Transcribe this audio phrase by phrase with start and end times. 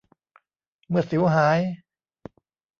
[0.87, 1.59] เมื่อสิวหาย